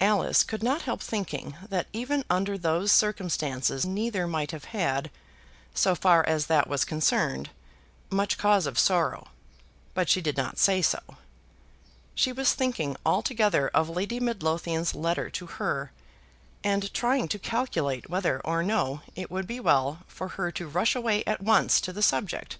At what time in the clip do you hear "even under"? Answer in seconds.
1.92-2.56